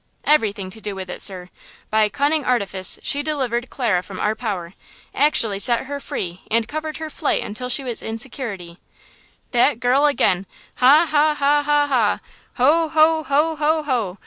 [0.23, 1.51] "Everything to do with it, sir!
[1.91, 6.97] By a cunning artifice she delivered Clara from our power–actually set her free and covered
[6.97, 8.79] her flight until she was in security!"
[9.51, 10.47] "That girl again!
[10.77, 12.19] Ha, ha, ha, ha, ha!
[12.55, 14.17] Ho, ho, ho, ho, ho!"